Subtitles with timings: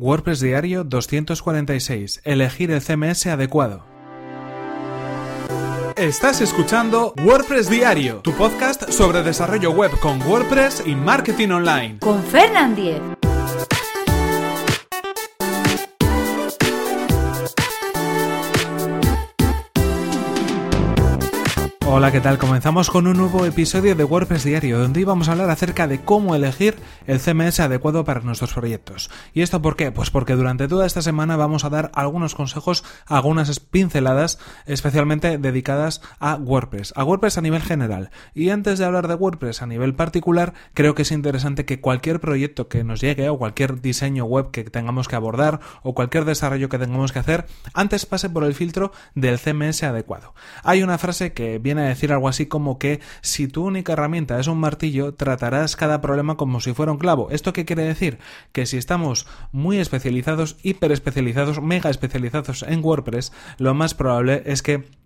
[0.00, 2.22] WordPress Diario 246.
[2.24, 3.84] Elegir el CMS adecuado.
[5.94, 11.98] Estás escuchando WordPress Diario, tu podcast sobre desarrollo web con WordPress y marketing online.
[11.98, 13.02] Con Fernand Diez.
[21.92, 22.38] Hola, ¿qué tal?
[22.38, 26.36] Comenzamos con un nuevo episodio de WordPress Diario, donde íbamos a hablar acerca de cómo
[26.36, 26.76] elegir
[27.08, 29.10] el CMS adecuado para nuestros proyectos.
[29.34, 29.90] ¿Y esto por qué?
[29.90, 36.00] Pues porque durante toda esta semana vamos a dar algunos consejos, algunas pinceladas especialmente dedicadas
[36.20, 38.10] a WordPress, a WordPress a nivel general.
[38.34, 42.20] Y antes de hablar de WordPress a nivel particular, creo que es interesante que cualquier
[42.20, 46.68] proyecto que nos llegue o cualquier diseño web que tengamos que abordar o cualquier desarrollo
[46.68, 50.34] que tengamos que hacer, antes pase por el filtro del CMS adecuado.
[50.62, 54.38] Hay una frase que viene a decir algo así como que si tu única herramienta
[54.38, 57.28] es un martillo, tratarás cada problema como si fuera un clavo.
[57.30, 58.18] ¿Esto qué quiere decir?
[58.52, 64.62] Que si estamos muy especializados, hiper especializados, mega especializados en WordPress, lo más probable es
[64.62, 64.99] que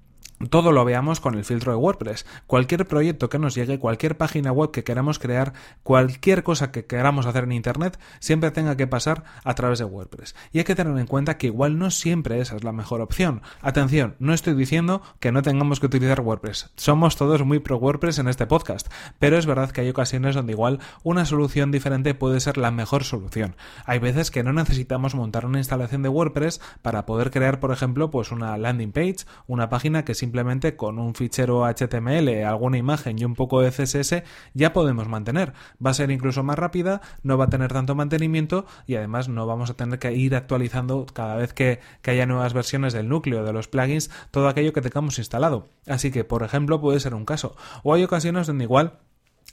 [0.51, 2.27] todo lo veamos con el filtro de WordPress.
[2.47, 7.27] Cualquier proyecto que nos llegue, cualquier página web que queramos crear, cualquier cosa que queramos
[7.27, 10.35] hacer en Internet, siempre tenga que pasar a través de WordPress.
[10.53, 13.43] Y hay que tener en cuenta que igual no siempre esa es la mejor opción.
[13.61, 16.71] Atención, no estoy diciendo que no tengamos que utilizar WordPress.
[16.77, 20.53] Somos todos muy pro WordPress en este podcast, pero es verdad que hay ocasiones donde
[20.53, 23.57] igual una solución diferente puede ser la mejor solución.
[23.87, 28.11] Hay veces que no necesitamos montar una instalación de WordPress para poder crear, por ejemplo,
[28.11, 33.27] pues una landing page, una página que simplemente con un fichero HTML, alguna imagen y
[33.27, 34.23] un poco de CSS
[34.55, 35.53] ya podemos mantener.
[35.85, 39.47] Va a ser incluso más rápida, no va a tener tanto mantenimiento y además no
[39.47, 43.45] vamos a tener que ir actualizando cada vez que, que haya nuevas versiones del núcleo,
[43.45, 45.69] de los plugins, todo aquello que tengamos instalado.
[45.87, 47.55] Así que, por ejemplo, puede ser un caso.
[47.83, 49.01] O hay ocasiones donde igual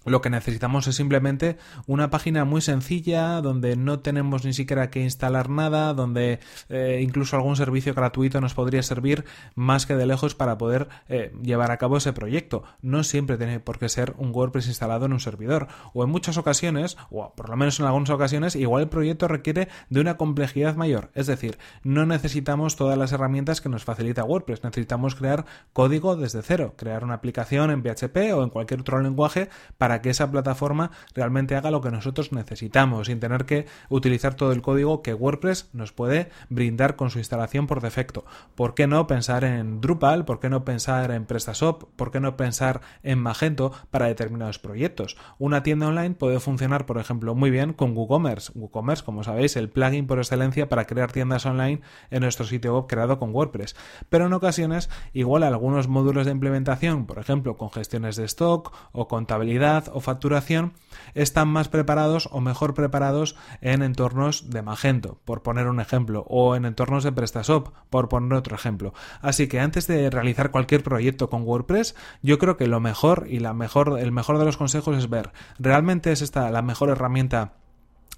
[0.05, 5.01] lo que necesitamos es simplemente una página muy sencilla donde no tenemos ni siquiera que
[5.01, 10.33] instalar nada, donde eh, incluso algún servicio gratuito nos podría servir más que de lejos
[10.33, 12.63] para poder eh, llevar a cabo ese proyecto.
[12.81, 15.67] No siempre tiene por qué ser un WordPress instalado en un servidor.
[15.93, 19.67] O en muchas ocasiones, o por lo menos en algunas ocasiones, igual el proyecto requiere
[19.89, 21.11] de una complejidad mayor.
[21.13, 24.63] Es decir, no necesitamos todas las herramientas que nos facilita WordPress.
[24.63, 29.49] Necesitamos crear código desde cero, crear una aplicación en PHP o en cualquier otro lenguaje
[29.77, 34.35] para para que esa plataforma realmente haga lo que nosotros necesitamos, sin tener que utilizar
[34.35, 38.23] todo el código que WordPress nos puede brindar con su instalación por defecto.
[38.55, 40.23] ¿Por qué no pensar en Drupal?
[40.23, 41.89] ¿Por qué no pensar en PrestaShop?
[41.97, 45.17] ¿Por qué no pensar en Magento para determinados proyectos?
[45.39, 48.53] Una tienda online puede funcionar, por ejemplo, muy bien con WooCommerce.
[48.55, 51.81] WooCommerce, como sabéis, el plugin por excelencia para crear tiendas online
[52.11, 53.75] en nuestro sitio web creado con WordPress.
[54.07, 59.09] Pero en ocasiones, igual algunos módulos de implementación, por ejemplo, con gestiones de stock o
[59.09, 60.73] contabilidad, o facturación
[61.13, 66.55] están más preparados o mejor preparados en entornos de Magento, por poner un ejemplo, o
[66.55, 68.93] en entornos de PrestaShop, por poner otro ejemplo.
[69.21, 73.39] Así que antes de realizar cualquier proyecto con WordPress, yo creo que lo mejor y
[73.39, 77.53] la mejor, el mejor de los consejos es ver, ¿realmente es esta la mejor herramienta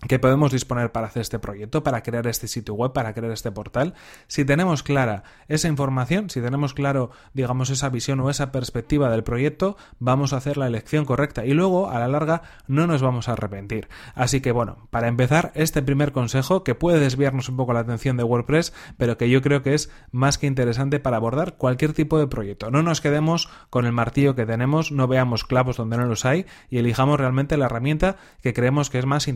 [0.08, 3.52] que podemos disponer para hacer este proyecto, para crear este sitio web, para crear este
[3.52, 3.94] portal.
[4.28, 9.24] Si tenemos clara esa información, si tenemos claro, digamos, esa visión o esa perspectiva del
[9.24, 13.30] proyecto, vamos a hacer la elección correcta y luego, a la larga, no nos vamos
[13.30, 13.88] a arrepentir.
[14.16, 18.18] Así que, bueno, para empezar, este primer consejo, que puede desviarnos un poco la atención
[18.18, 22.20] de WordPress, pero que yo creo que es más que interesante para abordar cualquier tipo
[22.20, 22.72] de proyecto.
[22.72, 26.46] No nos quedemos con el martillo que tenemos, no veamos clavos donde no los hay
[26.70, 29.28] y elijamos realmente la herramienta que creemos que es más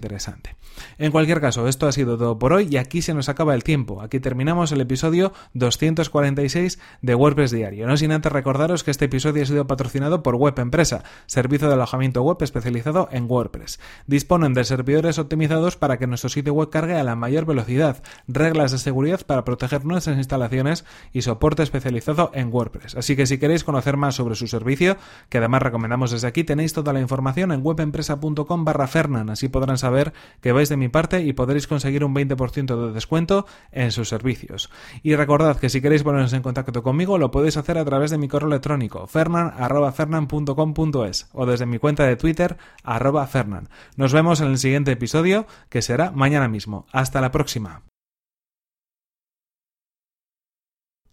[0.98, 3.64] En cualquier caso, esto ha sido todo por hoy y aquí se nos acaba el
[3.64, 4.02] tiempo.
[4.02, 7.88] Aquí terminamos el episodio 246 de WordPress Diario.
[7.88, 11.76] No sin antes recordaros que este episodio ha sido patrocinado por Web Empresa, servicio de
[11.76, 13.80] alojamiento web especializado en WordPress.
[14.08, 18.72] Disponen de servidores optimizados para que nuestro sitio web cargue a la mayor velocidad, reglas
[18.72, 22.96] de seguridad para proteger nuestras instalaciones y soporte especializado en WordPress.
[22.96, 24.98] Así que si queréis conocer más sobre su servicio,
[25.30, 29.30] que además recomendamos desde aquí, tenéis toda la información en webempresa.com barra Fernan.
[29.30, 33.46] Así podrán saber que vais de mi parte y podréis conseguir un 20% de descuento
[33.72, 34.72] en sus servicios.
[35.04, 38.18] Y recordad que si queréis poneros en contacto conmigo lo podéis hacer a través de
[38.18, 43.68] mi correo electrónico fernan.fernan.com.es o desde mi cuenta de Twitter arroba fernan.
[43.96, 46.86] Nos vemos en el siguiente episodio que será mañana mismo.
[46.92, 47.84] Hasta la próxima.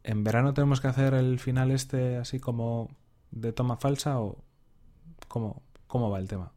[0.03, 2.91] ¿En verano tenemos que hacer el final este así como
[3.31, 4.37] de toma falsa o
[5.29, 6.53] cómo, cómo va el tema?